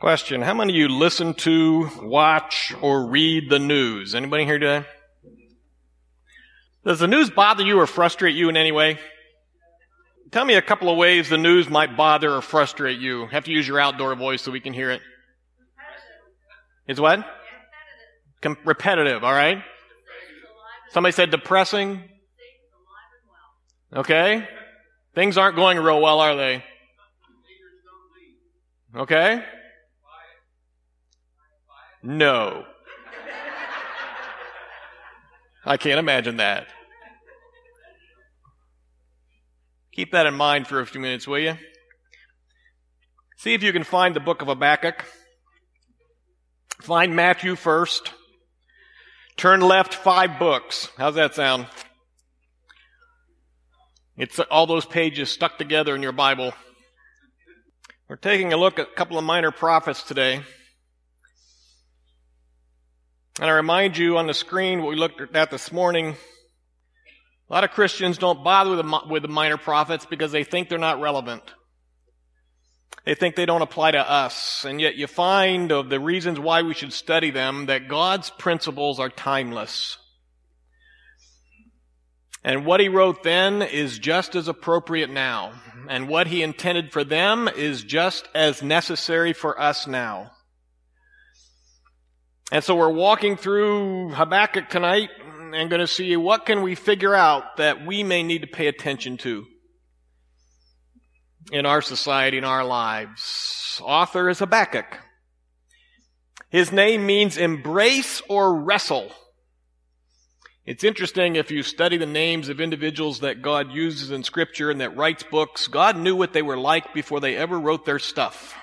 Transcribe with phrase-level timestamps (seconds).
[0.00, 0.42] Question.
[0.42, 4.14] How many of you listen to, watch, or read the news?
[4.14, 4.86] Anybody here today?
[6.84, 9.00] Does the news bother you or frustrate you in any way?
[10.30, 13.26] Tell me a couple of ways the news might bother or frustrate you.
[13.26, 15.00] Have to use your outdoor voice so we can hear it.
[16.86, 17.26] It's what?
[18.40, 19.64] Com- repetitive, alright?
[20.90, 22.04] Somebody said depressing.
[23.92, 24.46] Okay?
[25.16, 26.62] Things aren't going real well, are they?
[28.94, 29.42] Okay?
[32.02, 32.64] No.
[35.64, 36.68] I can't imagine that.
[39.92, 41.54] Keep that in mind for a few minutes, will you?
[43.36, 45.04] See if you can find the book of Habakkuk.
[46.80, 48.12] Find Matthew first.
[49.36, 50.88] Turn left five books.
[50.96, 51.66] How's that sound?
[54.16, 56.52] It's all those pages stuck together in your Bible.
[58.08, 60.42] We're taking a look at a couple of minor prophets today.
[63.40, 66.16] And I remind you on the screen what we looked at this morning.
[67.48, 70.68] A lot of Christians don't bother with the, with the minor prophets because they think
[70.68, 71.42] they're not relevant.
[73.04, 74.64] They think they don't apply to us.
[74.64, 78.98] And yet you find of the reasons why we should study them that God's principles
[78.98, 79.98] are timeless.
[82.42, 85.52] And what he wrote then is just as appropriate now.
[85.88, 90.32] And what he intended for them is just as necessary for us now.
[92.50, 95.10] And so we're walking through Habakkuk tonight
[95.52, 98.68] and going to see what can we figure out that we may need to pay
[98.68, 99.44] attention to
[101.52, 103.80] in our society, in our lives.
[103.84, 104.98] Author is Habakkuk.
[106.50, 109.10] His name means embrace or wrestle.
[110.64, 114.80] It's interesting if you study the names of individuals that God uses in scripture and
[114.80, 118.54] that writes books, God knew what they were like before they ever wrote their stuff.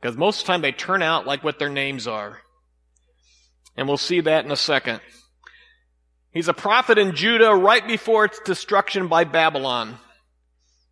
[0.00, 2.41] Because most of the time they turn out like what their names are.
[3.76, 5.00] And we'll see that in a second.
[6.30, 9.98] He's a prophet in Judah right before its destruction by Babylon.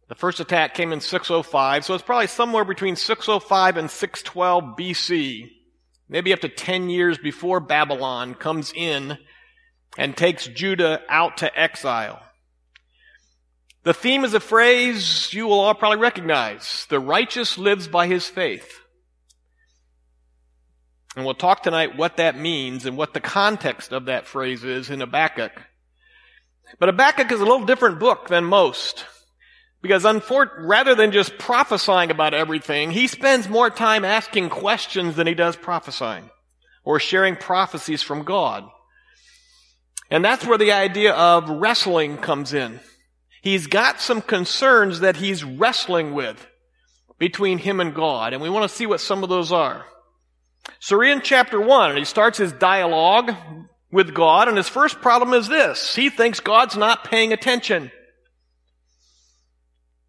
[0.09, 5.51] The first attack came in 605, so it's probably somewhere between 605 and 612 BC.
[6.09, 9.17] Maybe up to 10 years before Babylon comes in
[9.97, 12.21] and takes Judah out to exile.
[13.85, 16.87] The theme is a phrase you will all probably recognize.
[16.91, 18.80] The righteous lives by his faith.
[21.21, 24.89] And we'll talk tonight what that means and what the context of that phrase is
[24.89, 25.53] in Habakkuk.
[26.79, 29.05] But Habakkuk is a little different book than most.
[29.83, 30.07] Because
[30.57, 35.57] rather than just prophesying about everything, he spends more time asking questions than he does
[35.57, 36.31] prophesying
[36.85, 38.65] or sharing prophecies from God.
[40.11, 42.81] And that's where the idea of wrestling comes in.
[43.43, 46.47] He's got some concerns that he's wrestling with
[47.19, 49.85] between him and God, and we want to see what some of those are.
[50.79, 53.35] So we're in chapter 1, and he starts his dialogue
[53.91, 55.95] with God, and his first problem is this.
[55.95, 57.91] He thinks God's not paying attention.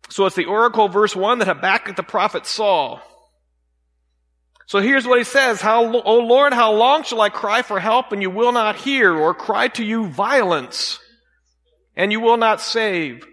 [0.10, 3.00] So it's the oracle, verse 1, that Habakkuk the prophet saw.
[4.68, 8.12] So here's what he says, how, O Lord, how long shall I cry for help
[8.12, 11.00] and you will not hear, or cry to you violence
[11.96, 13.26] and you will not save?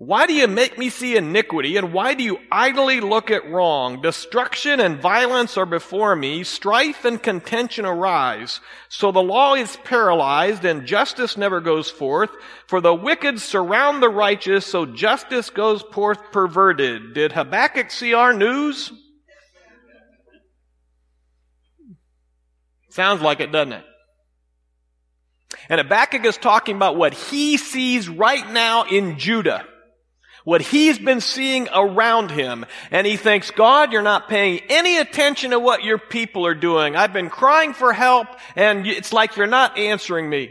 [0.00, 4.00] Why do you make me see iniquity, and why do you idly look at wrong?
[4.00, 8.60] Destruction and violence are before me, strife and contention arise.
[8.88, 12.30] So the law is paralyzed, and justice never goes forth.
[12.68, 17.14] For the wicked surround the righteous, so justice goes forth perverted.
[17.14, 18.92] Did Habakkuk see our news?
[22.90, 23.84] Sounds like it, doesn't it?
[25.68, 29.66] And Habakkuk is talking about what he sees right now in Judah
[30.48, 32.64] what he's been seeing around him.
[32.90, 36.96] And he thinks, God, you're not paying any attention to what your people are doing.
[36.96, 40.50] I've been crying for help and it's like you're not answering me.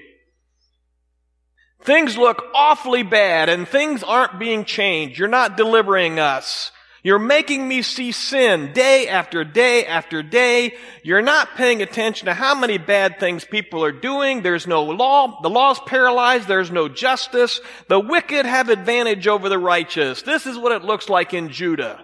[1.81, 5.17] Things look awfully bad and things aren't being changed.
[5.17, 6.71] You're not delivering us.
[7.07, 10.75] You're making me see sin day after day after day.
[11.04, 14.42] You're not paying attention to how many bad things people are doing.
[14.42, 15.39] There's no law.
[15.42, 16.50] The law's paralyzed.
[16.50, 17.62] There's no justice.
[17.88, 20.21] The wicked have advantage over the righteous.
[20.24, 22.04] This is what it looks like in Judah.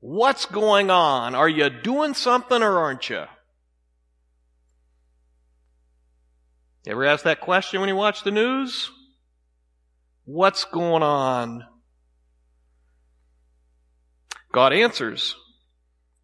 [0.00, 1.34] What's going on?
[1.34, 3.24] Are you doing something or aren't you?
[6.86, 8.90] Ever ask that question when you watch the news?
[10.26, 11.64] What's going on?
[14.52, 15.36] God answers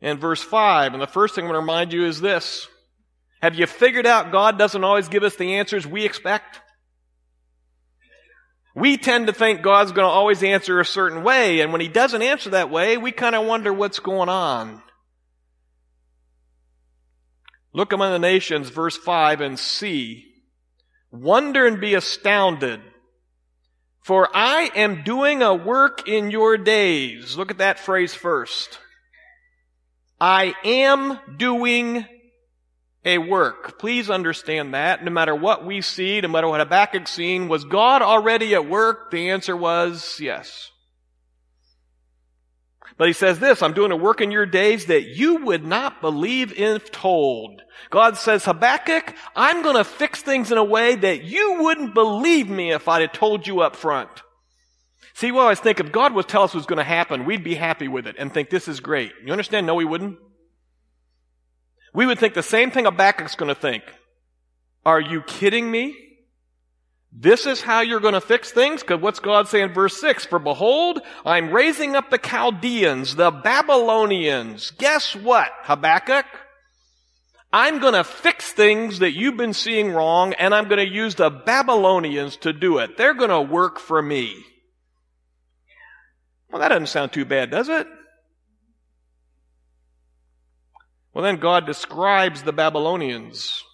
[0.01, 0.93] in verse 5.
[0.93, 2.69] And the first thing I'm going to remind you is this.
[3.43, 6.61] Have you figured out God doesn't always give us the answers we expect?
[8.75, 11.89] We tend to think God's going to always answer a certain way, and when He
[11.89, 14.83] doesn't answer that way, we kind of wonder what's going on.
[17.73, 20.27] Look among the nations, verse 5, and see.
[21.11, 22.81] Wonder and be astounded.
[24.07, 27.37] For I am doing a work in your days.
[27.37, 28.79] Look at that phrase first.
[30.21, 32.07] I am doing
[33.05, 33.81] a work.
[33.81, 35.05] Please understand that.
[35.05, 39.11] No matter what we see, no matter what Habakkuk seen, was God already at work?
[39.11, 40.71] The answer was yes.
[42.99, 46.01] But he says this, I'm doing a work in your days that you would not
[46.01, 47.61] believe if told.
[47.91, 52.49] God says, Habakkuk, I'm going to fix things in a way that you wouldn't believe
[52.49, 54.09] me if I'd have told you up front.
[55.13, 57.55] See, I always think if God would tell us what's going to happen, we'd be
[57.55, 59.13] happy with it and think this is great.
[59.25, 59.67] You understand?
[59.67, 60.19] No, we wouldn't.
[61.95, 63.83] We would think the same thing Habakkuk's going to think.
[64.85, 66.06] Are you kidding me?
[67.19, 68.83] This is how you're going to fix things?
[68.83, 70.27] Because what's God saying in verse 6?
[70.27, 74.71] For behold, I'm raising up the Chaldeans, the Babylonians.
[74.73, 76.27] Guess what, Habakkuk?
[77.55, 81.15] I'm going to fix things that you've been seeing wrong, and I'm going to use
[81.15, 82.99] the Babylonians to do it.
[82.99, 84.35] They're going to work for me.
[86.51, 87.87] Well, that doesn't sound too bad, does it?
[91.15, 93.65] Well, then God describes the Babylonians.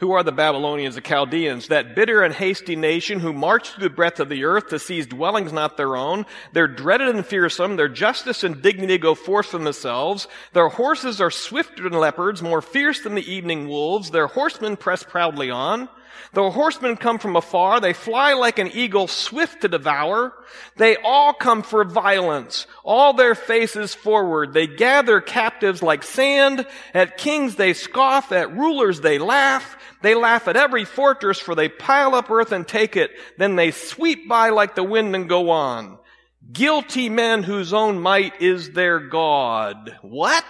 [0.00, 1.68] Who are the Babylonians, the Chaldeans?
[1.68, 5.06] That bitter and hasty nation who march through the breadth of the earth to seize
[5.06, 6.24] dwellings not their own.
[6.54, 7.76] They're dreaded and fearsome.
[7.76, 10.26] Their justice and dignity go forth from themselves.
[10.54, 14.10] Their horses are swifter than leopards, more fierce than the evening wolves.
[14.10, 15.90] Their horsemen press proudly on.
[16.32, 17.80] The horsemen come from afar.
[17.80, 20.32] They fly like an eagle, swift to devour.
[20.76, 22.66] They all come for violence.
[22.84, 24.52] All their faces forward.
[24.52, 26.66] They gather captives like sand.
[26.94, 28.32] At kings they scoff.
[28.32, 29.76] At rulers they laugh.
[30.02, 33.10] They laugh at every fortress for they pile up earth and take it.
[33.36, 35.98] Then they sweep by like the wind and go on.
[36.52, 39.96] Guilty men whose own might is their God.
[40.02, 40.44] What?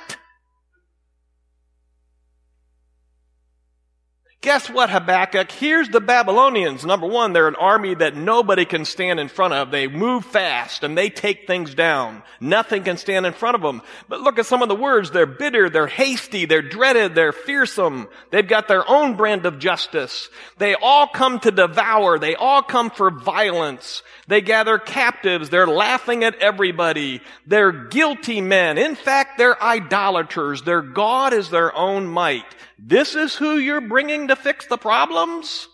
[4.43, 5.53] Guess what, Habakkuk?
[5.53, 6.87] Here's the Babylonians.
[6.87, 9.71] Number one, they're an army that nobody can stand in front of.
[9.71, 12.23] They move fast and they take things down.
[12.41, 13.83] Nothing can stand in front of them.
[14.09, 15.11] But look at some of the words.
[15.11, 18.09] They're bitter, they're hasty, they're dreaded, they're fearsome.
[18.31, 20.31] They've got their own brand of justice.
[20.57, 22.19] They all come to devour.
[22.19, 24.03] They all come for violence.
[24.31, 25.51] They gather captives.
[25.51, 27.21] They're laughing at everybody.
[27.49, 28.79] They're guilty men.
[28.79, 30.63] In fact, they're idolaters.
[30.63, 32.45] Their God is their own might.
[32.79, 35.67] This is who you're bringing to fix the problems?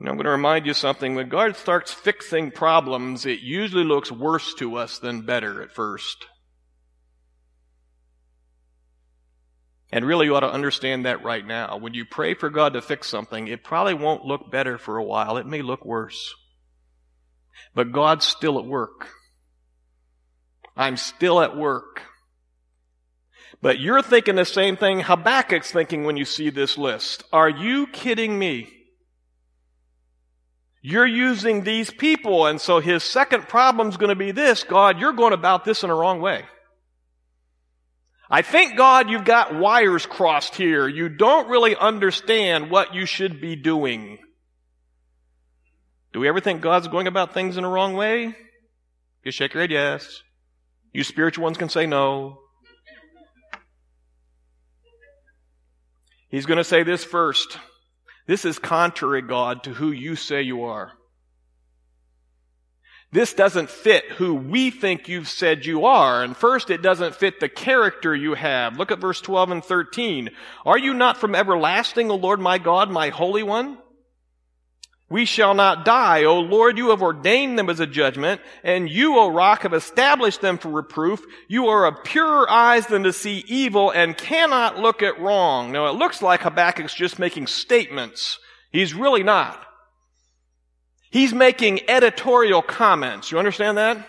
[0.00, 1.14] I'm going to remind you something.
[1.14, 6.26] When God starts fixing problems, it usually looks worse to us than better at first.
[9.92, 11.76] And really, you ought to understand that right now.
[11.76, 15.04] When you pray for God to fix something, it probably won't look better for a
[15.04, 15.36] while.
[15.36, 16.34] It may look worse.
[17.74, 19.08] But God's still at work.
[20.76, 22.02] I'm still at work.
[23.62, 27.22] But you're thinking the same thing Habakkuk's thinking when you see this list.
[27.32, 28.68] Are you kidding me?
[30.82, 35.00] You're using these people, and so his second problem is going to be this God,
[35.00, 36.44] you're going about this in a wrong way.
[38.34, 40.88] I think, God, you've got wires crossed here.
[40.88, 44.18] You don't really understand what you should be doing.
[46.12, 48.34] Do we ever think God's going about things in a wrong way?
[49.22, 50.20] You shake your head, yes.
[50.92, 52.40] You spiritual ones can say no.
[56.28, 57.56] He's going to say this first.
[58.26, 60.90] This is contrary, God, to who you say you are.
[63.14, 66.24] This doesn't fit who we think you've said you are.
[66.24, 68.76] And first, it doesn't fit the character you have.
[68.76, 70.30] Look at verse 12 and 13.
[70.66, 73.78] Are you not from everlasting, O Lord my God, my Holy One?
[75.08, 76.24] We shall not die.
[76.24, 80.40] O Lord, you have ordained them as a judgment, and you, O rock, have established
[80.40, 81.24] them for reproof.
[81.46, 85.70] You are of purer eyes than to see evil and cannot look at wrong.
[85.70, 88.40] Now it looks like Habakkuk's just making statements.
[88.72, 89.64] He's really not.
[91.14, 93.30] He's making editorial comments.
[93.30, 94.04] You understand that?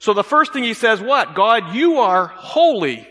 [0.00, 1.36] So the first thing he says, what?
[1.36, 3.06] God, you are holy.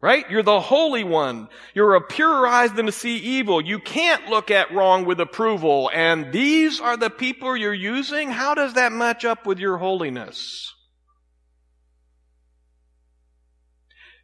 [0.00, 0.24] Right?
[0.30, 1.48] You're the Holy One.
[1.74, 3.60] You're of purer eyes than to see evil.
[3.60, 5.90] You can't look at wrong with approval.
[5.92, 8.30] And these are the people you're using?
[8.30, 10.72] How does that match up with your holiness?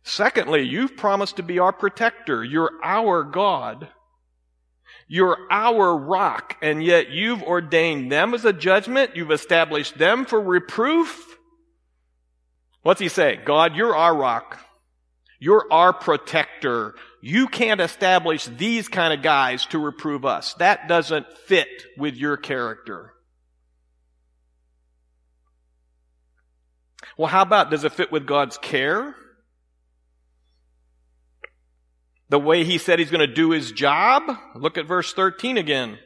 [0.05, 2.43] Secondly, you've promised to be our protector.
[2.43, 3.89] You're our God.
[5.09, 9.17] You're our rock, and yet you've ordained them as a judgment.
[9.17, 11.25] You've established them for reproof.
[12.83, 13.41] What's he say?
[13.43, 14.61] God, you're our rock.
[15.41, 16.95] You're our protector.
[17.23, 20.55] You can't establish these kind of guys to reprove us.
[20.55, 23.15] That doesn't fit with your character.
[27.17, 29.15] Well, how about does it fit with God's care?
[32.31, 34.31] The way he said he's going to do his job?
[34.55, 35.99] Look at verse 13 again.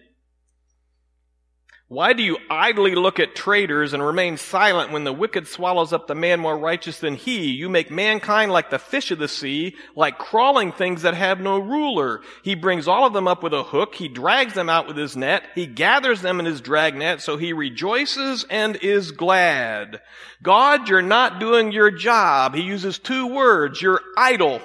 [1.92, 6.06] Why do you idly look at traitors and remain silent when the wicked swallows up
[6.06, 7.50] the man more righteous than he?
[7.50, 11.58] You make mankind like the fish of the sea, like crawling things that have no
[11.58, 12.22] ruler.
[12.42, 13.94] He brings all of them up with a hook.
[13.94, 15.44] He drags them out with his net.
[15.54, 20.00] He gathers them in his dragnet, so he rejoices and is glad.
[20.42, 22.54] God, you're not doing your job.
[22.54, 23.82] He uses two words.
[23.82, 24.62] You're idle.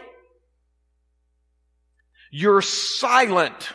[2.31, 3.69] You're silent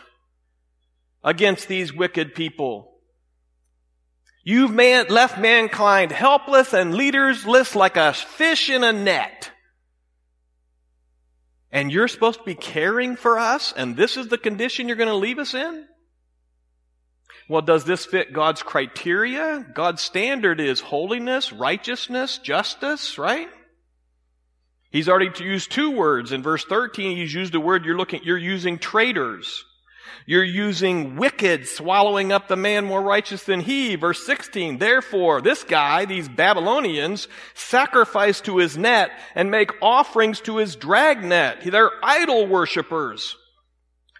[1.23, 2.91] against these wicked people.
[4.43, 9.51] You've man, left mankind helpless and leaderless like a fish in a net.
[11.71, 15.09] And you're supposed to be caring for us, and this is the condition you're going
[15.09, 15.87] to leave us in?
[17.49, 19.65] Well, does this fit God's criteria?
[19.73, 23.49] God's standard is holiness, righteousness, justice, right?
[24.93, 26.31] He's already used two words.
[26.31, 29.65] In verse 13, he's used a word you're looking, you're using traitors.
[30.27, 33.95] You're using wicked, swallowing up the man more righteous than he.
[33.95, 40.57] Verse 16, therefore, this guy, these Babylonians, sacrifice to his net and make offerings to
[40.57, 41.63] his dragnet.
[41.65, 43.35] They're idol worshippers.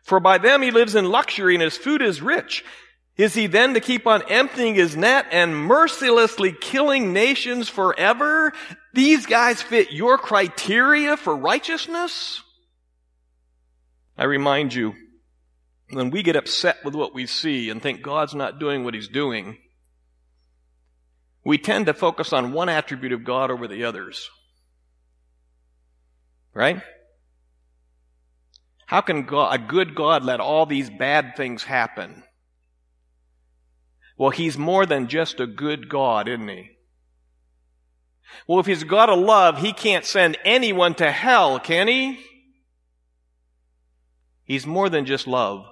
[0.01, 2.65] For by them he lives in luxury and his food is rich.
[3.15, 8.53] Is he then to keep on emptying his net and mercilessly killing nations forever?
[8.93, 12.41] These guys fit your criteria for righteousness?
[14.15, 14.93] I remind you,
[15.89, 19.07] when we get upset with what we see and think God's not doing what he's
[19.07, 19.57] doing,
[21.43, 24.29] we tend to focus on one attribute of God over the others.
[26.53, 26.81] Right?
[28.85, 32.23] How can God, a good God let all these bad things happen?
[34.17, 36.72] Well, he's more than just a good God, isn't he?
[38.47, 42.19] Well, if he's a God of love, he can't send anyone to hell, can he?
[44.43, 45.65] He's more than just love.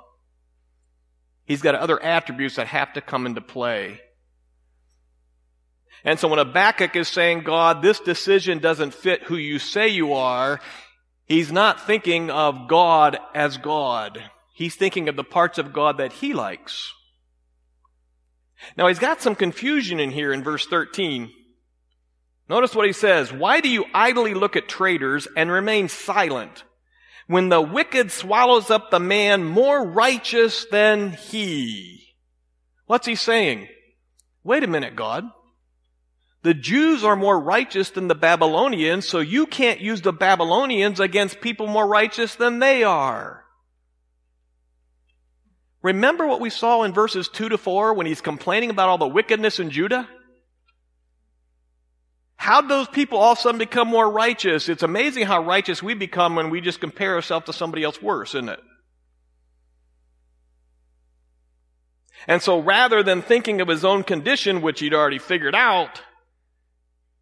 [1.46, 4.00] He's got other attributes that have to come into play.
[6.04, 10.14] And so when Habakkuk is saying, God, this decision doesn't fit who you say you
[10.14, 10.60] are,
[11.26, 14.24] he's not thinking of God as God.
[14.54, 16.94] He's thinking of the parts of God that he likes.
[18.78, 21.32] Now he's got some confusion in here in verse 13.
[22.52, 23.34] Notice what he says.
[23.34, 26.64] Why do you idly look at traitors and remain silent?
[27.32, 32.04] when the wicked swallows up the man more righteous than he.
[32.88, 33.70] What's he saying?
[34.44, 35.24] Wait a minute, God.
[36.44, 41.40] The Jews are more righteous than the Babylonians, so you can't use the Babylonians against
[41.40, 43.46] people more righteous than they are.
[45.82, 49.08] Remember what we saw in verses 2 to 4 when he's complaining about all the
[49.08, 50.06] wickedness in Judah?
[52.42, 54.68] How'd those people all of a sudden become more righteous?
[54.68, 58.34] It's amazing how righteous we become when we just compare ourselves to somebody else worse,
[58.34, 58.60] isn't it?
[62.26, 66.02] And so rather than thinking of his own condition, which he'd already figured out,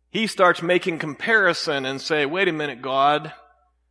[0.09, 3.33] he starts making comparison and say, wait a minute, God,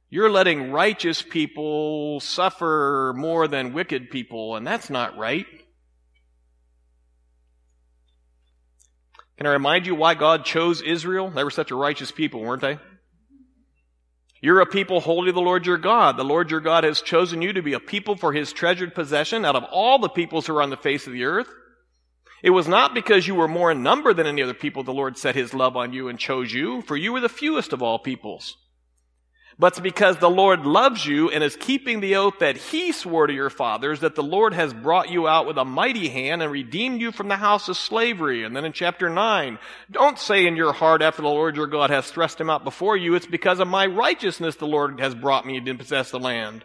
[0.08, 5.44] you're letting righteous people suffer more than wicked people, and that's not right.
[9.38, 11.30] Can I remind you why God chose Israel?
[11.30, 12.78] They were such a righteous people, weren't they?
[14.40, 16.16] You're a people holy to the Lord your God.
[16.16, 19.44] The Lord your God has chosen you to be a people for his treasured possession
[19.44, 21.48] out of all the peoples who are on the face of the earth.
[22.42, 25.16] It was not because you were more in number than any other people the Lord
[25.16, 27.98] set his love on you and chose you, for you were the fewest of all
[27.98, 28.56] peoples
[29.58, 33.26] but it's because the Lord loves you and is keeping the oath that He swore
[33.26, 36.52] to your fathers that the Lord has brought you out with a mighty hand and
[36.52, 38.44] redeemed you from the house of slavery.
[38.44, 39.58] And then in chapter 9,
[39.90, 42.96] don't say in your heart after the Lord your God has thrust him out before
[42.96, 46.64] you, it's because of my righteousness the Lord has brought me to possess the land.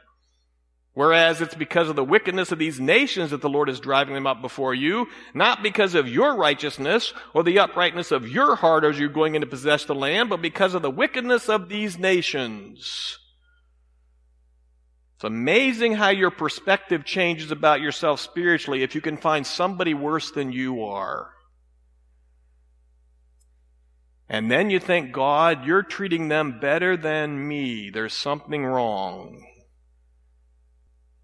[0.95, 4.27] Whereas it's because of the wickedness of these nations that the Lord is driving them
[4.27, 8.99] up before you, not because of your righteousness or the uprightness of your heart as
[8.99, 13.17] you're going in to possess the land, but because of the wickedness of these nations.
[15.15, 20.29] It's amazing how your perspective changes about yourself spiritually if you can find somebody worse
[20.29, 21.31] than you are.
[24.29, 27.89] And then you think, God, you're treating them better than me.
[27.89, 29.43] There's something wrong.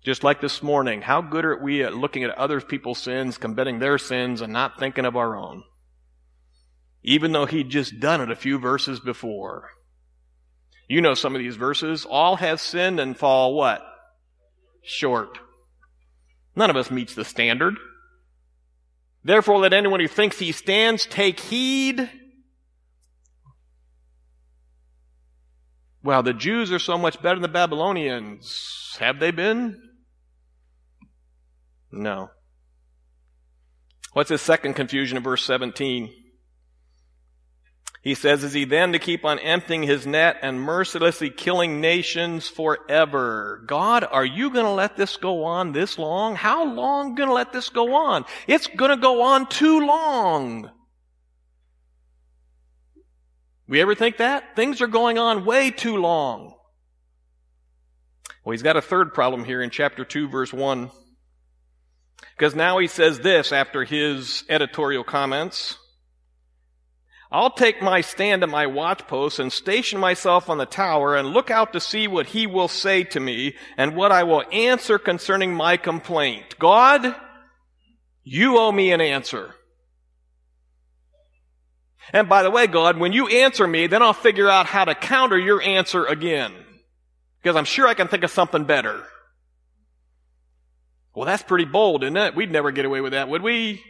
[0.04, 3.80] Just like this morning, how good are we at looking at other people's sins, committing
[3.80, 5.64] their sins, and not thinking of our own?
[7.04, 9.70] Even though he'd just done it a few verses before.
[10.88, 12.06] You know some of these verses.
[12.06, 13.82] All have sinned and fall what?
[14.84, 15.38] Short.
[16.56, 17.76] None of us meets the standard.
[19.24, 22.10] Therefore, let anyone who thinks he stands take heed
[26.02, 28.98] Well, the Jews are so much better than the Babylonians.
[29.00, 29.82] Have they been?
[31.92, 32.30] No.
[34.14, 36.10] What's his second confusion in verse 17?
[38.02, 42.48] He says, Is he then to keep on emptying his net and mercilessly killing nations
[42.48, 43.64] forever?
[43.68, 46.36] God, are you going to let this go on this long?
[46.36, 48.26] How long going to let this go on?
[48.48, 50.72] It's going to go on too long.
[53.68, 54.56] We ever think that?
[54.56, 56.56] Things are going on way too long.
[58.44, 60.90] Well, he's got a third problem here in chapter 2, verse 1.
[62.38, 65.78] Because now he says this after his editorial comments.
[67.32, 71.52] I'll take my stand at my watchpost and station myself on the tower and look
[71.52, 75.54] out to see what he will say to me and what I will answer concerning
[75.54, 76.58] my complaint.
[76.58, 77.16] God,
[78.24, 79.54] you owe me an answer.
[82.12, 84.96] And by the way, God, when you answer me, then I'll figure out how to
[84.96, 86.54] counter your answer again.
[87.42, 89.04] Because I'm sure I can think of something better.
[91.20, 92.34] Well, that's pretty bold, isn't it?
[92.34, 93.84] We'd never get away with that, would we?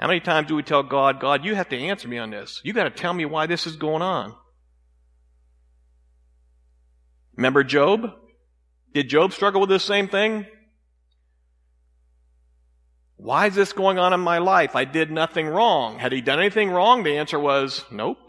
[0.00, 2.60] How many times do we tell God, God, you have to answer me on this.
[2.64, 4.34] You got to tell me why this is going on.
[7.36, 8.10] Remember Job?
[8.92, 10.46] Did Job struggle with the same thing?
[13.18, 14.74] Why is this going on in my life?
[14.74, 16.00] I did nothing wrong.
[16.00, 17.04] Had he done anything wrong?
[17.04, 18.25] The answer was nope.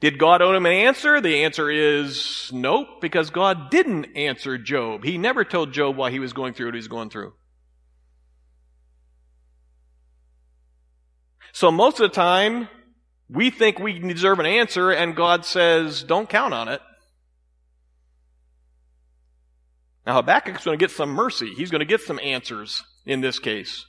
[0.00, 1.20] Did God owe him an answer?
[1.20, 5.04] The answer is nope, because God didn't answer Job.
[5.04, 7.32] He never told Job why he was going through what he was going through.
[11.52, 12.68] So most of the time,
[13.30, 16.82] we think we deserve an answer, and God says, don't count on it.
[20.06, 21.54] Now Habakkuk's going to get some mercy.
[21.54, 23.86] He's going to get some answers in this case.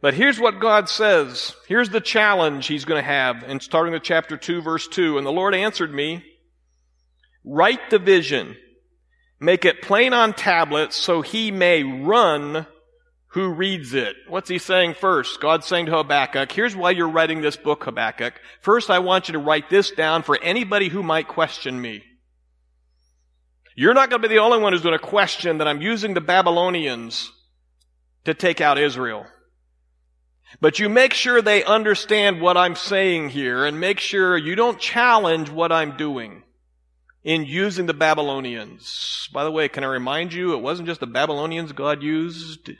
[0.00, 1.54] But here's what God says.
[1.68, 5.18] Here's the challenge he's going to have, and starting with chapter 2, verse 2.
[5.18, 6.24] And the Lord answered me,
[7.44, 8.56] Write the vision,
[9.40, 12.66] make it plain on tablets, so he may run
[13.32, 14.14] who reads it.
[14.28, 15.40] What's he saying first?
[15.40, 18.34] God's saying to Habakkuk, here's why you're writing this book, Habakkuk.
[18.60, 22.04] First, I want you to write this down for anybody who might question me.
[23.74, 26.12] You're not going to be the only one who's going to question that I'm using
[26.12, 27.32] the Babylonians
[28.26, 29.24] to take out Israel.
[30.60, 34.78] But you make sure they understand what I'm saying here and make sure you don't
[34.78, 36.42] challenge what I'm doing
[37.24, 39.28] in using the Babylonians.
[39.32, 42.70] By the way, can I remind you, it wasn't just the Babylonians God used.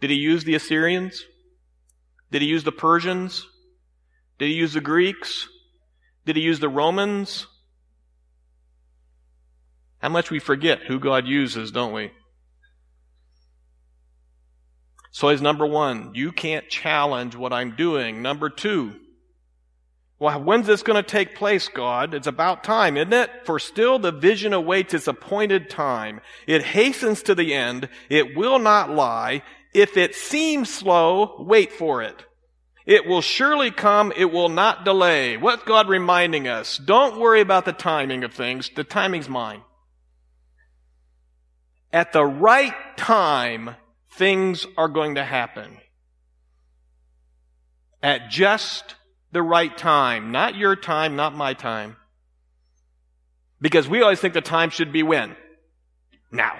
[0.00, 1.24] Did he use the Assyrians?
[2.30, 3.46] Did he use the Persians?
[4.38, 5.48] Did he use the Greeks?
[6.24, 7.46] Did he use the Romans?
[9.98, 12.10] How much we forget who God uses, don't we?
[15.12, 18.22] So is number one, you can't challenge what I'm doing.
[18.22, 18.96] Number two,
[20.18, 22.14] well, when's this going to take place, God?
[22.14, 23.30] It's about time, isn't it?
[23.44, 26.20] For still the vision awaits its appointed time.
[26.46, 27.88] It hastens to the end.
[28.08, 29.42] It will not lie.
[29.74, 32.24] If it seems slow, wait for it.
[32.86, 34.12] It will surely come.
[34.16, 35.36] It will not delay.
[35.36, 36.78] What's God reminding us?
[36.78, 38.70] Don't worry about the timing of things.
[38.74, 39.62] The timing's mine.
[41.92, 43.76] At the right time,
[44.14, 45.78] things are going to happen.
[48.02, 48.96] At just
[49.32, 50.30] the right time.
[50.30, 51.96] Not your time, not my time.
[53.60, 55.36] Because we always think the time should be when?
[56.30, 56.58] Now.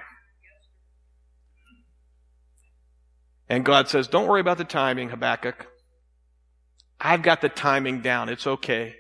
[3.49, 5.67] And God says, Don't worry about the timing, Habakkuk.
[7.01, 8.29] I've got the timing down.
[8.29, 8.95] It's okay.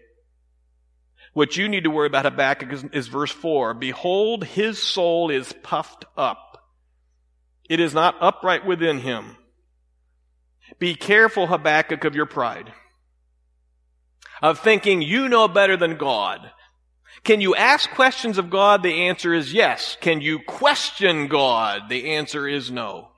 [1.33, 3.75] What you need to worry about, Habakkuk, is, is verse 4.
[3.75, 6.52] Behold, his soul is puffed up.
[7.69, 9.37] It is not upright within him.
[10.79, 12.73] Be careful, Habakkuk, of your pride.
[14.41, 16.51] Of thinking you know better than God.
[17.25, 18.83] Can you ask questions of God?
[18.83, 19.97] The answer is yes.
[20.01, 21.89] Can you question God?
[21.89, 23.11] The answer is no.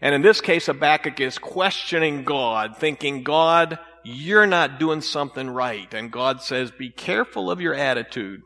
[0.00, 5.92] And in this case, Habakkuk is questioning God, thinking, God, you're not doing something right.
[5.94, 8.42] And God says, be careful of your attitude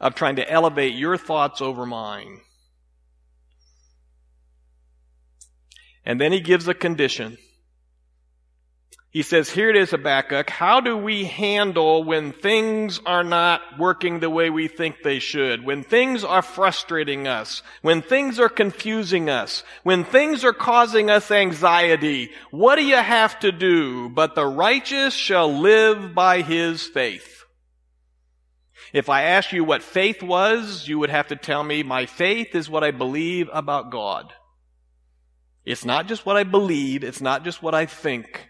[0.00, 2.40] of trying to elevate your thoughts over mine.
[6.04, 7.36] And then he gives a condition.
[9.10, 10.50] He says, here it is, Habakkuk.
[10.50, 15.64] How do we handle when things are not working the way we think they should?
[15.64, 17.62] When things are frustrating us?
[17.80, 19.62] When things are confusing us?
[19.84, 22.30] When things are causing us anxiety?
[22.50, 24.10] What do you have to do?
[24.10, 27.35] But the righteous shall live by his faith.
[28.92, 32.54] If I asked you what faith was, you would have to tell me my faith
[32.54, 34.32] is what I believe about God.
[35.64, 37.02] It's not just what I believe.
[37.02, 38.48] It's not just what I think.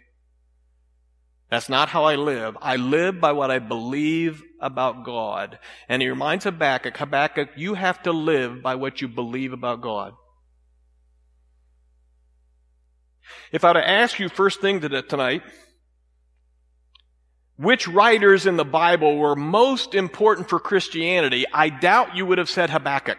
[1.51, 2.57] That's not how I live.
[2.61, 5.59] I live by what I believe about God.
[5.89, 10.13] And he reminds Habakkuk, Habakkuk, you have to live by what you believe about God.
[13.53, 15.43] If I were to ask you first thing tonight,
[17.57, 22.51] which writers in the Bible were most important for Christianity, I doubt you would have
[22.51, 23.19] said Habakkuk.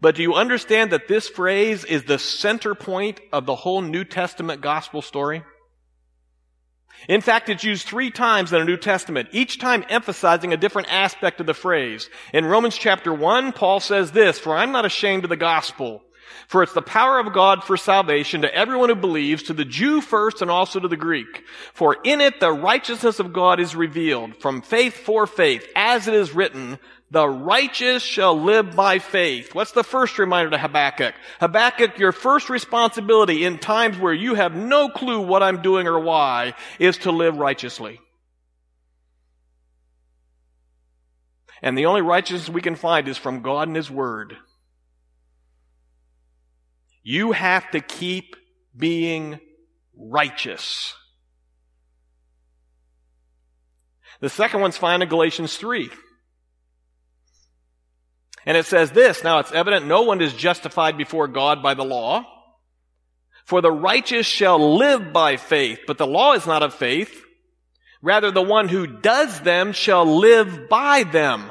[0.00, 4.04] But do you understand that this phrase is the center point of the whole New
[4.04, 5.42] Testament gospel story?
[7.08, 10.92] In fact, it's used three times in the New Testament, each time emphasizing a different
[10.92, 12.10] aspect of the phrase.
[12.32, 16.02] In Romans chapter 1, Paul says this, For I'm not ashamed of the gospel,
[16.46, 20.00] for it's the power of God for salvation to everyone who believes, to the Jew
[20.00, 21.44] first and also to the Greek.
[21.72, 26.14] For in it the righteousness of God is revealed, from faith for faith, as it
[26.14, 26.78] is written,
[27.10, 29.54] the righteous shall live by faith.
[29.54, 31.14] What's the first reminder to Habakkuk?
[31.40, 35.98] Habakkuk, your first responsibility in times where you have no clue what I'm doing or
[35.98, 38.00] why is to live righteously.
[41.62, 44.36] And the only righteousness we can find is from God and His Word.
[47.08, 48.36] You have to keep
[48.76, 49.40] being
[49.96, 50.94] righteous.
[54.20, 55.88] The second one's found in Galatians 3.
[58.44, 61.82] And it says this, now it's evident no one is justified before God by the
[61.82, 62.26] law.
[63.46, 67.24] For the righteous shall live by faith, but the law is not of faith.
[68.02, 71.50] Rather, the one who does them shall live by them.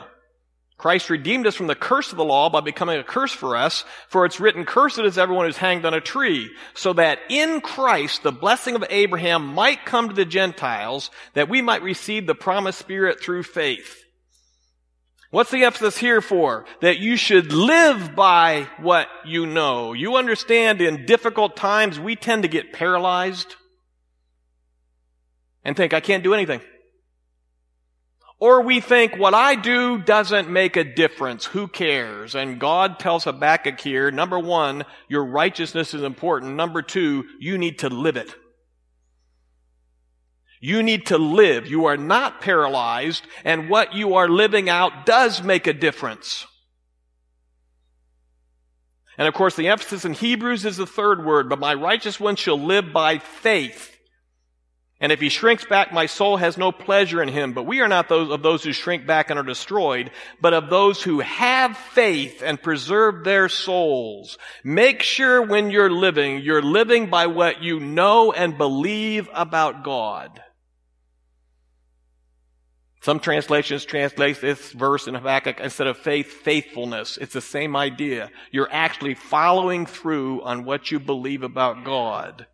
[0.78, 3.84] Christ redeemed us from the curse of the law by becoming a curse for us,
[4.10, 8.22] for it's written, cursed is everyone who's hanged on a tree, so that in Christ
[8.22, 12.78] the blessing of Abraham might come to the Gentiles, that we might receive the promised
[12.78, 14.04] Spirit through faith.
[15.32, 16.66] What's the emphasis here for?
[16.82, 19.94] That you should live by what you know.
[19.94, 23.56] You understand in difficult times we tend to get paralyzed
[25.66, 26.62] and think, I can't do anything.
[28.40, 31.46] Or we think what I do doesn't make a difference.
[31.46, 32.36] Who cares?
[32.36, 36.56] And God tells Habakkuk here, number one, your righteousness is important.
[36.56, 38.36] Number two, you need to live it.
[40.60, 41.68] You need to live.
[41.68, 46.46] You are not paralyzed, and what you are living out does make a difference.
[49.18, 52.36] And of course, the emphasis in Hebrews is the third word, but my righteous one
[52.36, 53.97] shall live by faith.
[55.00, 57.54] And if he shrinks back, my soul has no pleasure in him.
[57.54, 60.10] But we are not those of those who shrink back and are destroyed,
[60.42, 64.40] but of those who have faith and preserve their souls.
[64.64, 70.42] Make sure when you're living, you're living by what you know and believe about God.
[73.02, 77.18] Some translations translate this verse in Habakkuk instead of faith, faithfulness.
[77.18, 78.32] It's the same idea.
[78.52, 82.48] You're actually following through on what you believe about God.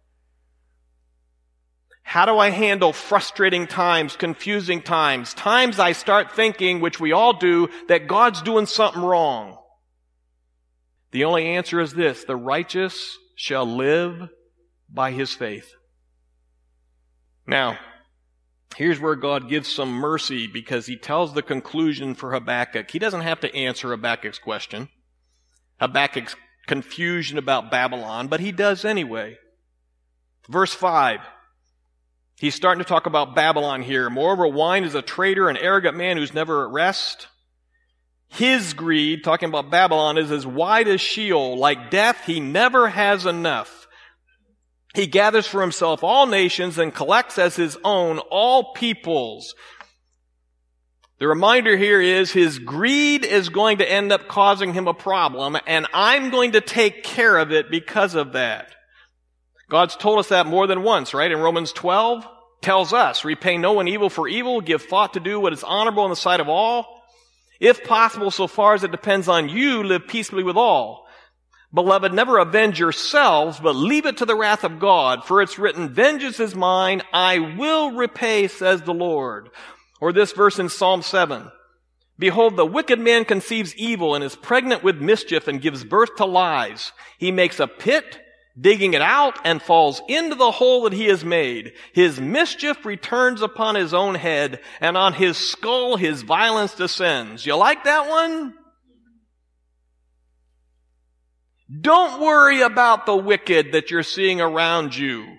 [2.04, 7.34] How do I handle frustrating times, confusing times, times I start thinking, which we all
[7.34, 9.58] do, that God's doing something wrong?
[11.12, 14.30] The only answer is this, the righteous shall live
[14.90, 15.74] by his faith.
[17.48, 17.80] Now,
[18.76, 22.92] here's where God gives some mercy because he tells the conclusion for Habakkuk.
[22.92, 24.90] He doesn't have to answer Habakkuk's question,
[25.80, 26.36] Habakkuk's
[26.68, 29.38] confusion about Babylon, but he does anyway.
[30.50, 31.20] Verse 5.
[32.44, 34.10] He's starting to talk about Babylon here.
[34.10, 37.30] Moreover, wine is a traitor, an arrogant man who's never at rest.
[38.28, 41.58] His greed, talking about Babylon, is as wide as Sheol.
[41.58, 43.88] Like death, he never has enough.
[44.94, 49.56] He gathers for himself all nations and collects as his own all peoples.
[51.20, 55.56] The reminder here is his greed is going to end up causing him a problem,
[55.66, 58.73] and I'm going to take care of it because of that.
[59.70, 61.32] God's told us that more than once, right?
[61.32, 62.28] In Romans 12,
[62.64, 66.06] tells us, repay no one evil for evil, give thought to do what is honorable
[66.06, 67.04] in the sight of all.
[67.60, 71.08] If possible, so far as it depends on you, live peaceably with all.
[71.74, 75.94] Beloved, never avenge yourselves, but leave it to the wrath of God, for it's written,
[75.94, 79.50] vengeance is mine, I will repay, says the Lord.
[80.00, 81.52] Or this verse in Psalm 7.
[82.20, 86.26] Behold, the wicked man conceives evil and is pregnant with mischief and gives birth to
[86.26, 86.92] lies.
[87.18, 88.20] He makes a pit
[88.60, 91.74] digging it out and falls into the hole that he has made.
[91.94, 97.46] His mischief returns upon his own head and on his skull his violence descends.
[97.46, 98.54] You like that one?
[101.82, 105.38] Don't worry about the wicked that you're seeing around you.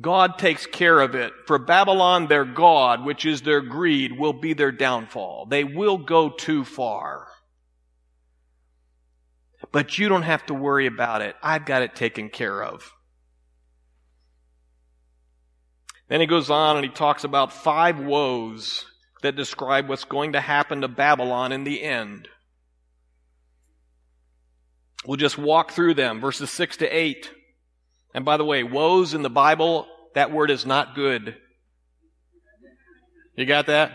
[0.00, 1.32] God takes care of it.
[1.46, 5.46] For Babylon, their God, which is their greed, will be their downfall.
[5.46, 7.26] They will go too far.
[9.72, 11.36] But you don't have to worry about it.
[11.42, 12.92] I've got it taken care of.
[16.08, 18.86] Then he goes on and he talks about five woes
[19.22, 22.28] that describe what's going to happen to Babylon in the end.
[25.04, 27.30] We'll just walk through them, verses 6 to 8.
[28.14, 31.36] And by the way, woes in the Bible, that word is not good.
[33.36, 33.92] You got that?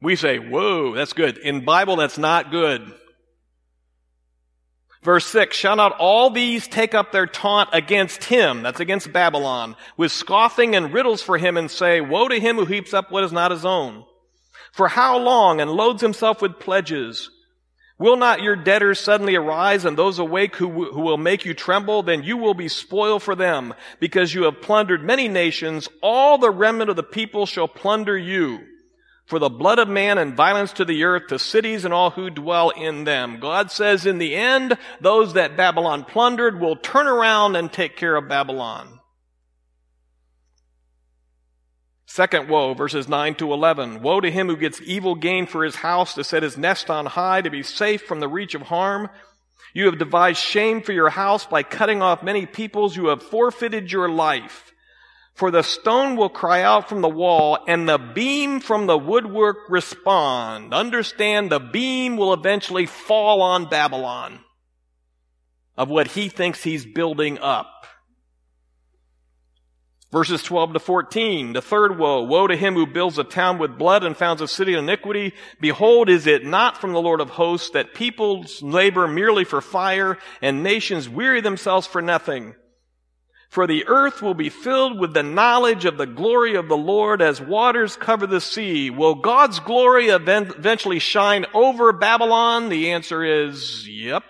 [0.00, 1.38] We say, whoa, that's good.
[1.38, 2.92] In Bible, that's not good.
[5.06, 9.76] Verse 6, shall not all these take up their taunt against him, that's against Babylon,
[9.96, 13.22] with scoffing and riddles for him and say, woe to him who heaps up what
[13.22, 14.04] is not his own.
[14.72, 17.30] For how long and loads himself with pledges?
[18.00, 22.02] Will not your debtors suddenly arise and those awake who, who will make you tremble?
[22.02, 25.88] Then you will be spoil for them because you have plundered many nations.
[26.02, 28.58] All the remnant of the people shall plunder you
[29.26, 32.30] for the blood of man and violence to the earth, to cities and all who
[32.30, 33.40] dwell in them.
[33.40, 38.14] God says in the end, those that Babylon plundered will turn around and take care
[38.14, 39.00] of Babylon.
[42.06, 44.00] Second woe, verses 9 to 11.
[44.00, 47.04] Woe to him who gets evil gain for his house, to set his nest on
[47.04, 49.10] high, to be safe from the reach of harm.
[49.74, 52.96] You have devised shame for your house by cutting off many peoples.
[52.96, 54.72] You have forfeited your life.
[55.36, 59.68] For the stone will cry out from the wall and the beam from the woodwork
[59.68, 60.72] respond.
[60.72, 64.40] Understand the beam will eventually fall on Babylon
[65.76, 67.86] of what he thinks he's building up.
[70.10, 73.76] Verses 12 to 14, the third woe, woe to him who builds a town with
[73.76, 75.34] blood and founds a city in iniquity.
[75.60, 80.16] Behold, is it not from the Lord of hosts that peoples labor merely for fire
[80.40, 82.54] and nations weary themselves for nothing?
[83.56, 87.22] For the earth will be filled with the knowledge of the glory of the Lord
[87.22, 88.90] as waters cover the sea.
[88.90, 92.68] Will God's glory eventually shine over Babylon?
[92.68, 94.24] The answer is yep.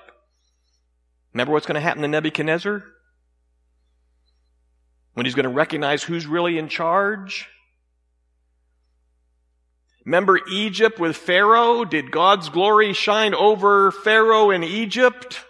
[1.34, 2.84] Remember what's going to happen to Nebuchadnezzar?
[5.14, 7.48] When he's going to recognize who's really in charge?
[10.04, 11.84] Remember Egypt with Pharaoh?
[11.84, 15.40] Did God's glory shine over Pharaoh in Egypt?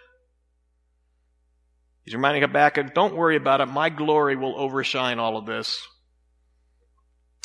[2.06, 3.66] He's reminding Habakkuk, don't worry about it.
[3.66, 5.84] My glory will overshine all of this.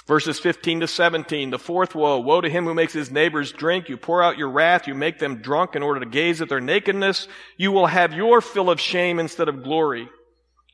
[0.07, 2.19] Verses 15 to 17, the fourth woe.
[2.19, 3.89] Woe to him who makes his neighbors drink.
[3.89, 4.87] You pour out your wrath.
[4.87, 7.27] You make them drunk in order to gaze at their nakedness.
[7.57, 10.09] You will have your fill of shame instead of glory.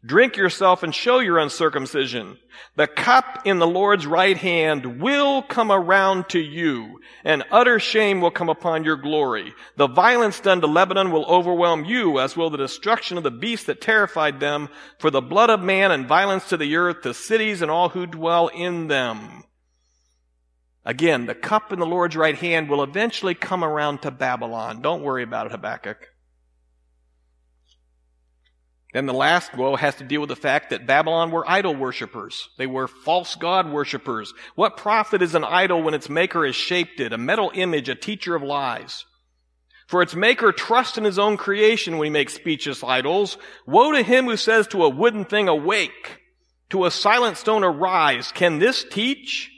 [0.06, 2.38] Drink yourself and show your uncircumcision.
[2.76, 8.22] The cup in the Lord's right hand will come around to you, and utter shame
[8.22, 9.54] will come upon your glory.
[9.76, 13.66] The violence done to Lebanon will overwhelm you, as will the destruction of the beast
[13.66, 17.64] that terrified them, for the blood of man and violence to the earth, to cities
[17.64, 19.44] and all who dwell in them.
[20.86, 24.82] Again, the cup in the Lord's right hand will eventually come around to Babylon.
[24.82, 26.08] Don't worry about it, Habakkuk.
[28.94, 32.50] Then the last woe has to deal with the fact that Babylon were idol worshippers.
[32.58, 34.34] They were false god worshippers.
[34.56, 37.96] What profit is an idol when its maker has shaped it, a metal image, a
[37.96, 39.06] teacher of lies?
[39.88, 43.38] For its maker trusts in his own creation when he makes speechless idols.
[43.66, 46.22] Woe to him who says to a wooden thing, awake,
[46.70, 48.32] to a silent stone, arise.
[48.32, 49.52] Can this teach?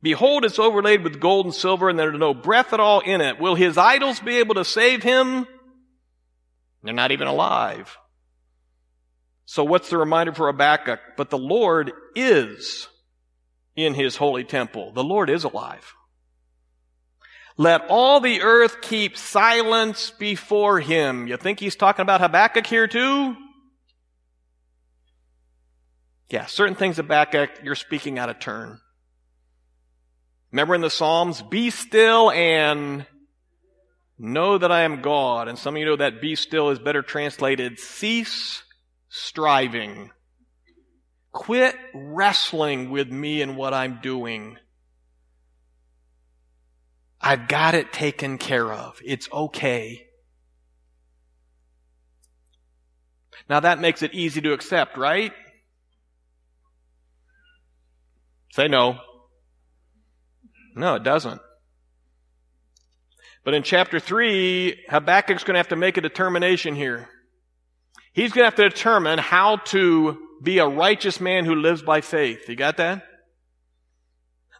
[0.00, 3.20] Behold, it's overlaid with gold and silver, and there is no breath at all in
[3.20, 3.40] it.
[3.40, 5.46] Will his idols be able to save him?
[6.84, 7.96] They're not even alive.
[9.50, 11.00] So what's the reminder for Habakkuk?
[11.16, 12.86] But the Lord is
[13.74, 14.92] in his holy temple.
[14.92, 15.94] The Lord is alive.
[17.56, 21.26] Let all the earth keep silence before him.
[21.26, 23.36] You think he's talking about Habakkuk here too?
[26.28, 28.78] Yeah, certain things Habakkuk, you're speaking out of turn.
[30.52, 33.06] Remember in the Psalms, be still and
[34.18, 35.48] know that I am God.
[35.48, 38.62] And some of you know that be still is better translated, cease
[39.08, 40.10] striving.
[41.32, 44.58] Quit wrestling with me and what I'm doing.
[47.20, 49.00] I've got it taken care of.
[49.04, 50.06] It's okay.
[53.48, 55.32] Now that makes it easy to accept, right?
[58.52, 58.98] Say no.
[60.74, 61.40] No, it doesn't.
[63.44, 67.08] But in chapter 3, Habakkuk's going to have to make a determination here.
[68.18, 72.00] He's going to have to determine how to be a righteous man who lives by
[72.00, 72.48] faith.
[72.48, 73.04] You got that?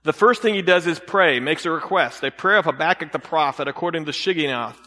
[0.05, 3.18] The first thing he does is pray, makes a request, a prayer of Habakkuk the
[3.18, 4.79] prophet according to Shigionoth.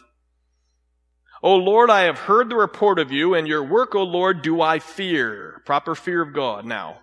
[1.44, 4.62] O Lord, I have heard the report of you, and your work, O Lord, do
[4.62, 5.62] I fear.
[5.66, 7.02] Proper fear of God now.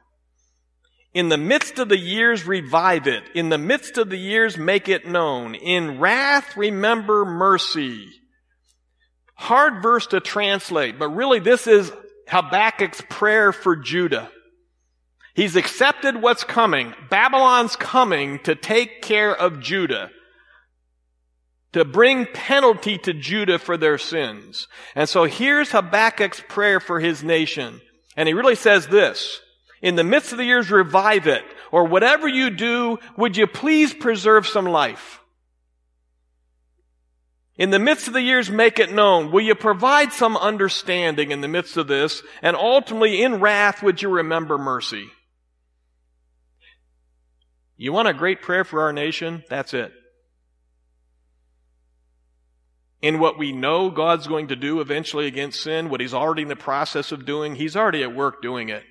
[1.12, 3.24] In the midst of the years, revive it.
[3.35, 5.54] In the midst of the years, make it known.
[5.54, 8.09] In wrath, remember mercy.
[9.38, 11.92] Hard verse to translate, but really this is
[12.27, 14.31] Habakkuk's prayer for Judah.
[15.35, 16.92] He's accepted what's coming.
[17.09, 20.11] Babylon's coming to take care of Judah.
[21.74, 24.66] To bring penalty to Judah for their sins.
[24.96, 27.81] And so here's Habakkuk's prayer for his nation.
[28.16, 29.40] And he really says this.
[29.81, 31.44] In the midst of the years, revive it.
[31.70, 35.20] Or whatever you do, would you please preserve some life?
[37.59, 39.33] In the midst of the years, make it known.
[39.33, 42.23] Will you provide some understanding in the midst of this?
[42.40, 45.09] And ultimately, in wrath, would you remember mercy?
[47.77, 49.42] You want a great prayer for our nation?
[49.51, 49.92] That's it.
[53.03, 56.49] In what we know God's going to do eventually against sin, what He's already in
[56.49, 58.85] the process of doing, He's already at work doing it.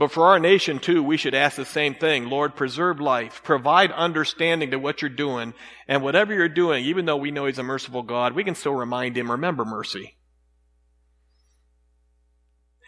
[0.00, 2.30] But for our nation too, we should ask the same thing.
[2.30, 3.42] Lord, preserve life.
[3.44, 5.52] Provide understanding to what you're doing.
[5.86, 8.74] And whatever you're doing, even though we know He's a merciful God, we can still
[8.74, 10.16] remind Him, remember mercy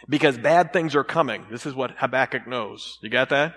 [0.09, 1.47] because bad things are coming.
[1.51, 2.99] This is what Habakkuk knows.
[3.03, 3.55] You got that?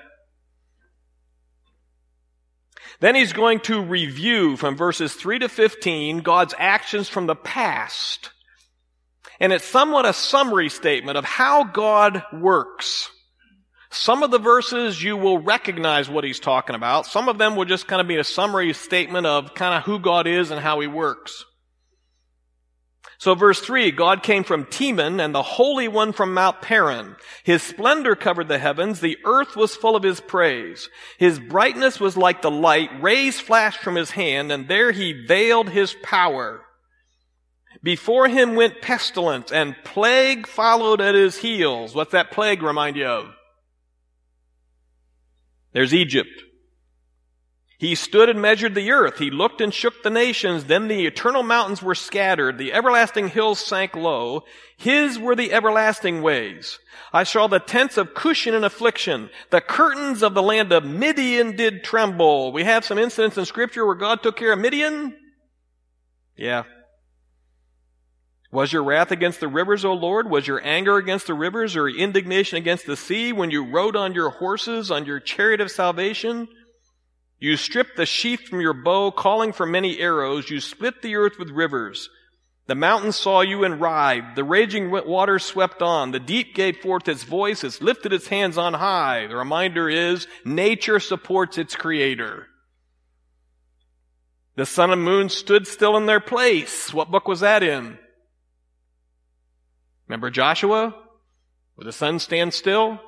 [3.00, 8.30] Then he's going to review from verses 3 to 15 God's actions from the past.
[9.40, 13.10] And it's somewhat a summary statement of how God works.
[13.96, 17.06] Some of the verses you will recognize what he's talking about.
[17.06, 20.00] Some of them will just kind of be a summary statement of kind of who
[20.00, 21.46] God is and how he works.
[23.18, 27.16] So verse 3, God came from Teman and the Holy One from Mount Paran.
[27.46, 29.00] His splendor covered the heavens.
[29.00, 30.90] The earth was full of his praise.
[31.18, 33.02] His brightness was like the light.
[33.02, 36.66] Rays flashed from his hand and there he veiled his power.
[37.82, 41.96] Before him went pestilence and plague followed at his heels.
[41.96, 43.35] What's that plague remind you of?
[45.76, 46.42] There's Egypt.
[47.78, 49.20] He stood and measured the earth.
[49.20, 50.64] He looked and shook the nations.
[50.64, 52.58] Then the eternal mountains were scattered.
[52.58, 54.46] The everlasting hills sank low.
[54.78, 56.80] His were the everlasting ways.
[57.12, 59.30] I saw the tents of Cushan in affliction.
[59.50, 62.54] The curtains of the land of Midian did tremble.
[62.54, 65.14] We have some incidents in scripture where God took care of Midian.
[66.38, 66.64] Yeah.
[68.56, 70.30] Was your wrath against the rivers, O Lord?
[70.30, 74.14] Was your anger against the rivers or indignation against the sea when you rode on
[74.14, 76.48] your horses, on your chariot of salvation?
[77.38, 80.50] You stripped the sheath from your bow, calling for many arrows.
[80.50, 82.10] You split the earth with rivers.
[82.68, 84.38] The mountains saw you and writhed.
[84.38, 86.12] The raging waters swept on.
[86.12, 87.66] The deep gave forth its voice.
[87.66, 89.28] It lifted its hands on high.
[89.28, 92.48] The reminder is nature supports its creator.
[94.56, 96.94] The sun and moon stood still in their place.
[96.94, 98.00] What book was that in?
[100.08, 100.96] Remember Joshua?
[101.76, 103.00] Where the sun stands still?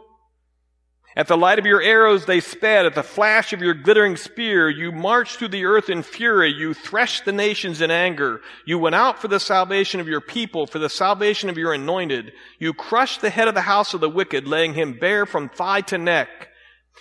[1.17, 2.85] At the light of your arrows they sped.
[2.85, 6.53] At the flash of your glittering spear, you marched through the earth in fury.
[6.53, 8.41] You threshed the nations in anger.
[8.65, 12.33] You went out for the salvation of your people, for the salvation of your anointed.
[12.59, 15.81] You crushed the head of the house of the wicked, laying him bare from thigh
[15.81, 16.29] to neck.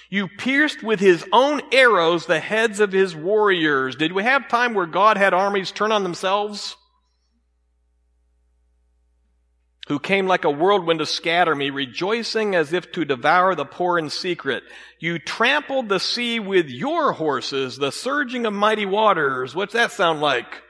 [0.08, 3.96] You pierced with his own arrows the heads of his warriors.
[3.96, 6.76] Did we have time where God had armies turn on themselves?
[9.86, 13.98] Who came like a whirlwind to scatter me, rejoicing as if to devour the poor
[13.98, 14.64] in secret.
[14.98, 19.54] You trampled the sea with your horses, the surging of mighty waters.
[19.54, 20.62] What's that sound like?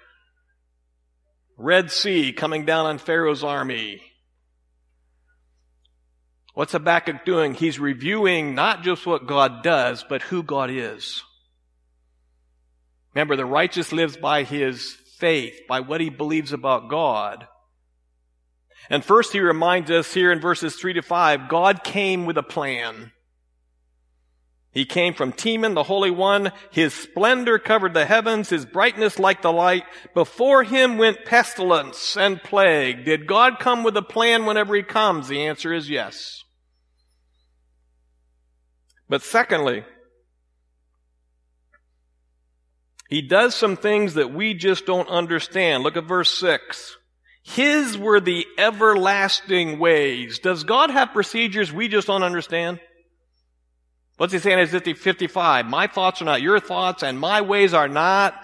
[1.57, 4.03] Red Sea coming down on Pharaoh's army.
[6.53, 7.55] What's Habakkuk doing?
[7.55, 11.23] He's reviewing not just what God does, but who God is.
[13.15, 17.47] Remember, the righteous lives by his faith, by what he believes about God.
[18.91, 22.43] And first he reminds us here in verses 3 to 5, God came with a
[22.43, 23.13] plan.
[24.77, 26.53] He came from Teman, the Holy One.
[26.71, 29.85] His splendor covered the heavens, his brightness like the light.
[30.13, 33.07] Before him went pestilence and plague.
[33.07, 35.29] Did God come with a plan whenever he comes?
[35.29, 36.45] The answer is yes.
[39.09, 39.85] But secondly,
[43.09, 45.85] he does some things that we just don't understand.
[45.85, 46.99] Look at verse 6.
[47.47, 50.41] His were the everlasting ways.
[50.41, 52.81] Does God have procedures we just don't understand?
[54.17, 55.67] What's he saying in Isaiah 55?
[55.67, 58.35] My thoughts are not your thoughts and my ways are not.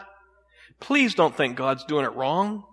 [0.78, 2.64] Please don't think God's doing it wrong.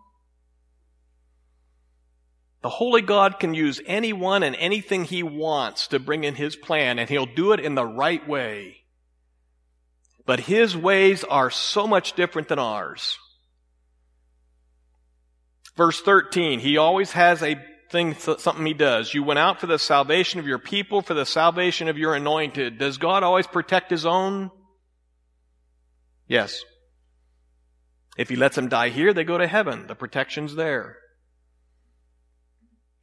[2.61, 6.99] The Holy God can use anyone and anything He wants to bring in His plan,
[6.99, 8.83] and He'll do it in the right way.
[10.25, 13.17] But His ways are so much different than ours.
[15.75, 17.55] Verse 13, he always has a
[17.89, 19.13] thing, something he does.
[19.13, 22.77] You went out for the salvation of your people, for the salvation of your anointed.
[22.77, 24.51] Does God always protect his own?
[26.27, 26.63] Yes.
[28.17, 29.87] If he lets them die here, they go to heaven.
[29.87, 30.97] The protection's there.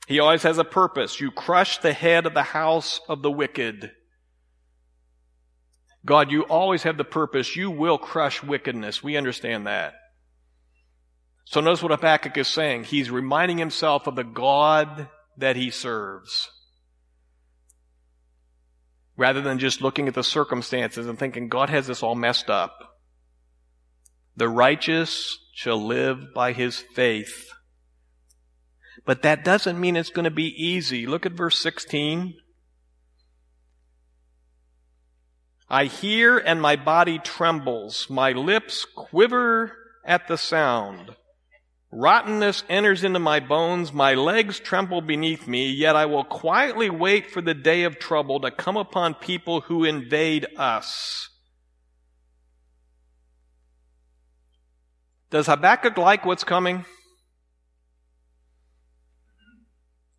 [0.07, 1.21] He always has a purpose.
[1.21, 3.91] You crush the head of the house of the wicked.
[6.05, 7.57] God, you always have the purpose.
[7.57, 9.03] You will crush wickedness.
[9.03, 9.95] We understand that.
[11.47, 12.85] So notice what Habakkuk is saying.
[12.85, 16.51] He's reminding himself of the God that he serves.
[19.17, 22.99] Rather than just looking at the circumstances and thinking, God has this all messed up.
[24.37, 27.49] The righteous shall live by his faith.
[29.07, 31.07] But that doesn't mean it's going to be easy.
[31.07, 32.35] Look at verse 16.
[35.71, 38.11] I hear and my body trembles.
[38.11, 39.73] My lips quiver
[40.05, 41.15] at the sound.
[41.99, 43.91] Rottenness enters into my bones.
[43.91, 45.71] My legs tremble beneath me.
[45.71, 49.83] Yet I will quietly wait for the day of trouble to come upon people who
[49.85, 51.31] invade us.
[55.31, 56.85] Does Habakkuk like what's coming?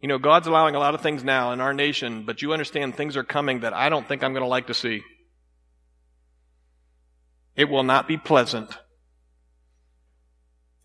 [0.02, 2.96] You know, God's allowing a lot of things now in our nation, but you understand
[2.96, 5.04] things are coming that I don't think I'm going to like to see.
[7.56, 8.76] It will not be pleasant.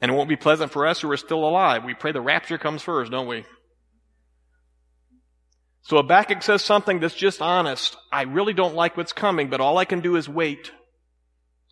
[0.03, 1.85] And it won't be pleasant for us who are still alive.
[1.85, 3.45] We pray the rapture comes first, don't we?
[5.83, 7.97] So Habakkuk says something that's just honest.
[8.13, 10.73] I really don't like what's coming, but all I can do is wait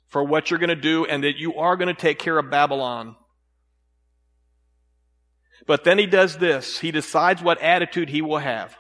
[0.09, 2.51] for what you're going to do and that you are going to take care of
[2.51, 3.17] Babylon.
[5.67, 6.79] But then he does this.
[6.79, 8.77] He decides what attitude he will have.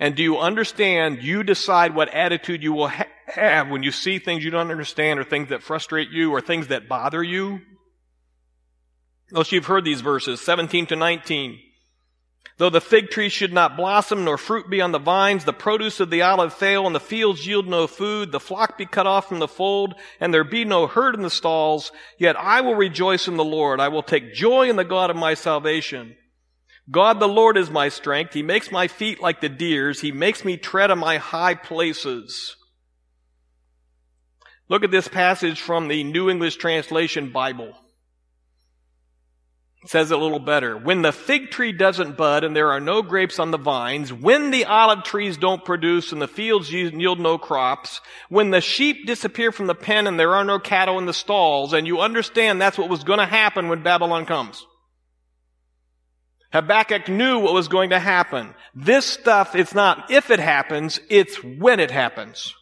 [0.00, 1.22] And do you understand?
[1.22, 5.20] You decide what attitude you will ha- have when you see things you don't understand
[5.20, 7.60] or things that frustrate you or things that bother you.
[9.34, 11.58] Most you've heard these verses, 17 to 19.
[12.58, 15.98] Though the fig tree should not blossom, nor fruit be on the vines, the produce
[15.98, 19.28] of the olive fail, and the fields yield no food, the flock be cut off
[19.28, 23.26] from the fold, and there be no herd in the stalls, yet I will rejoice
[23.26, 23.80] in the Lord.
[23.80, 26.14] I will take joy in the God of my salvation.
[26.88, 28.34] God the Lord is my strength.
[28.34, 30.00] He makes my feet like the deer's.
[30.00, 32.54] He makes me tread on my high places.
[34.68, 37.74] Look at this passage from the New English Translation Bible
[39.86, 40.76] says it a little better.
[40.76, 44.50] When the fig tree doesn't bud and there are no grapes on the vines, when
[44.50, 49.52] the olive trees don't produce and the fields yield no crops, when the sheep disappear
[49.52, 52.78] from the pen and there are no cattle in the stalls, and you understand that's
[52.78, 54.66] what was going to happen when Babylon comes.
[56.52, 58.54] Habakkuk knew what was going to happen.
[58.74, 62.54] This stuff, it's not if it happens, it's when it happens.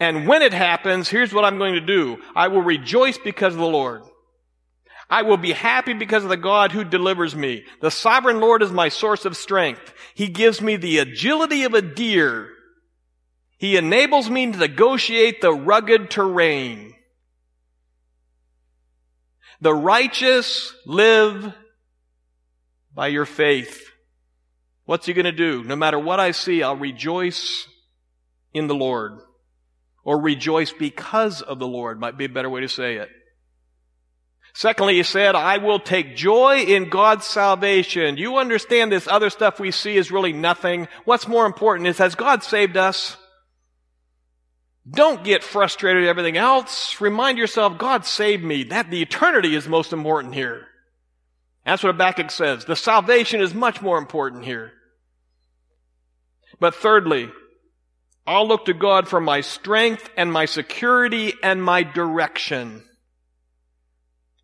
[0.00, 2.18] And when it happens, here's what I'm going to do.
[2.34, 4.02] I will rejoice because of the Lord.
[5.10, 7.64] I will be happy because of the God who delivers me.
[7.80, 9.92] The sovereign Lord is my source of strength.
[10.14, 12.50] He gives me the agility of a deer.
[13.56, 16.94] He enables me to negotiate the rugged terrain.
[19.60, 21.54] The righteous live
[22.94, 23.90] by your faith.
[24.84, 25.64] What's he going to do?
[25.64, 27.66] No matter what I see, I'll rejoice
[28.52, 29.18] in the Lord.
[30.04, 33.08] Or rejoice because of the Lord might be a better way to say it.
[34.58, 38.16] Secondly, he said, I will take joy in God's salvation.
[38.16, 40.88] You understand this other stuff we see is really nothing.
[41.04, 43.16] What's more important is, has God saved us?
[44.90, 47.00] Don't get frustrated at everything else.
[47.00, 48.64] Remind yourself, God saved me.
[48.64, 50.66] That the eternity is most important here.
[51.64, 52.64] That's what Habakkuk says.
[52.64, 54.72] The salvation is much more important here.
[56.58, 57.30] But thirdly,
[58.26, 62.82] I'll look to God for my strength and my security and my direction.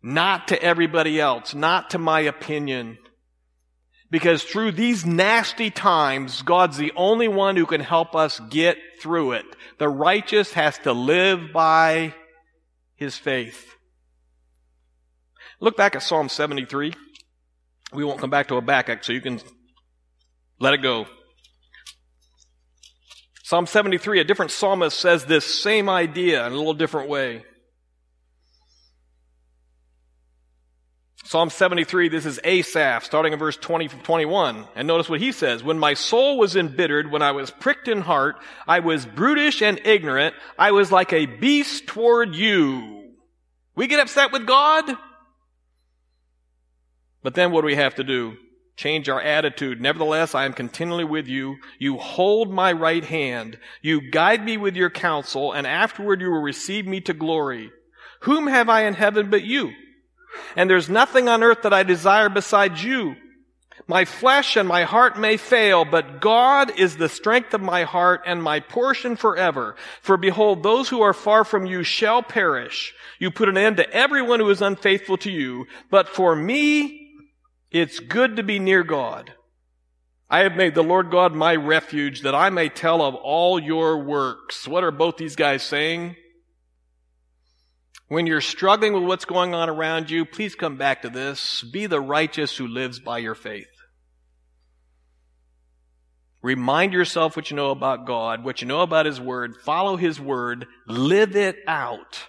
[0.07, 2.99] Not to everybody else, not to my opinion.
[4.11, 9.31] Because through these nasty times, God's the only one who can help us get through
[9.31, 9.45] it.
[9.79, 12.13] The righteous has to live by
[12.95, 13.67] his faith.
[15.59, 16.93] Look back at Psalm 73.
[17.91, 19.41] We won't come back to a Habakkuk, so you can
[20.59, 21.07] let it go.
[23.41, 27.43] Psalm 73, a different psalmist says this same idea in a little different way.
[31.25, 34.67] Psalm 73, this is Asaph, starting in verse 20 from 21.
[34.75, 35.63] And notice what he says.
[35.63, 38.35] When my soul was embittered, when I was pricked in heart,
[38.67, 40.35] I was brutish and ignorant.
[40.55, 43.11] I was like a beast toward you.
[43.75, 44.85] We get upset with God.
[47.23, 48.37] But then what do we have to do?
[48.77, 49.81] Change our attitude.
[49.81, 51.55] Nevertheless, I am continually with you.
[51.79, 53.57] You hold my right hand.
[53.81, 57.71] You guide me with your counsel, and afterward you will receive me to glory.
[58.21, 59.71] Whom have I in heaven but you?
[60.55, 63.15] And there's nothing on earth that I desire besides you.
[63.87, 68.21] My flesh and my heart may fail, but God is the strength of my heart
[68.25, 69.75] and my portion forever.
[70.01, 72.95] For behold, those who are far from you shall perish.
[73.19, 75.67] You put an end to everyone who is unfaithful to you.
[75.91, 77.11] But for me,
[77.69, 79.33] it's good to be near God.
[80.29, 83.99] I have made the Lord God my refuge that I may tell of all your
[83.99, 84.67] works.
[84.67, 86.15] What are both these guys saying?
[88.07, 91.63] When you're struggling with what's going on around you, please come back to this.
[91.63, 93.67] Be the righteous who lives by your faith.
[96.43, 99.55] Remind yourself what you know about God, what you know about His Word.
[99.63, 100.67] Follow His Word.
[100.87, 102.27] Live it out.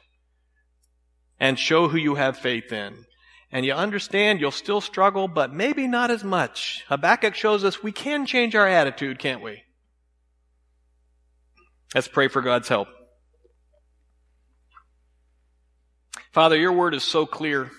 [1.39, 3.05] And show who you have faith in.
[3.53, 6.85] And you understand you'll still struggle, but maybe not as much.
[6.89, 9.62] Habakkuk shows us we can change our attitude, can't we?
[11.95, 12.89] Let's pray for God's help.
[16.37, 17.70] Father, your word is so clear.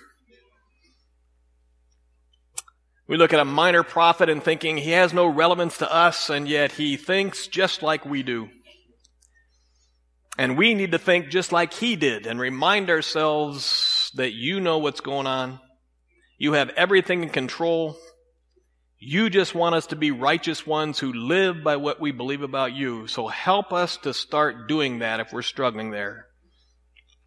[3.06, 6.48] We look at a minor prophet and thinking he has no relevance to us, and
[6.48, 8.48] yet he thinks just like we do.
[10.36, 14.78] And we need to think just like he did and remind ourselves that you know
[14.78, 15.60] what's going on.
[16.36, 17.96] You have everything in control.
[18.98, 22.72] You just want us to be righteous ones who live by what we believe about
[22.72, 23.06] you.
[23.06, 26.26] So help us to start doing that if we're struggling there.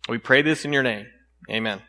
[0.09, 1.05] We pray this in your name.
[1.49, 1.81] Amen.